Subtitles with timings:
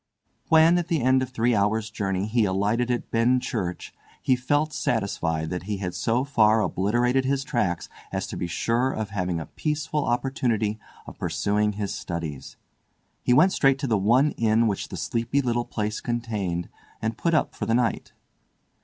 [0.49, 5.51] When at the end of three hours' journey he alighted at Benchurch, he felt satisfied
[5.51, 9.45] that he had so far obliterated his tracks as to be sure of having a
[9.45, 12.57] peaceful opportunity of pursuing his studies.
[13.21, 17.35] He went straight to the one inn which the sleepy little place contained, and put
[17.35, 18.11] up for the night.